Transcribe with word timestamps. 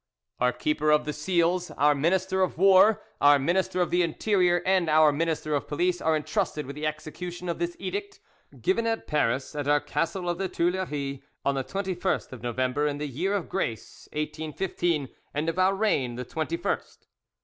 "Our 0.39 0.51
Keeper 0.51 0.89
of 0.89 1.05
the 1.05 1.13
Seals, 1.13 1.69
Our 1.69 1.93
Minister 1.93 2.41
of 2.41 2.57
War, 2.57 3.03
Our 3.21 3.37
Minister 3.37 3.81
of 3.81 3.91
the 3.91 4.01
Interior, 4.01 4.63
and 4.65 4.89
Our 4.89 5.11
Minister 5.11 5.53
of 5.53 5.67
Police, 5.67 6.01
are 6.01 6.15
entrusted 6.15 6.65
with 6.65 6.75
the 6.75 6.87
execution 6.87 7.47
of 7.47 7.59
this 7.59 7.75
edict. 7.77 8.19
"Given 8.59 8.87
at 8.87 9.05
Paris 9.05 9.53
at 9.55 9.67
Our 9.67 9.79
Castle 9.79 10.27
of 10.27 10.39
the 10.39 10.49
Tuileries 10.49 11.19
on 11.45 11.53
the 11.53 11.63
21st 11.63 12.31
of 12.33 12.41
November 12.41 12.87
in 12.87 12.97
the 12.97 13.05
year 13.05 13.33
of 13.35 13.47
grace 13.47 14.07
1815, 14.13 15.07
and 15.35 15.47
of 15.47 15.59
Our 15.59 15.75
reign 15.75 16.15
the 16.15 16.25
21st. 16.25 17.05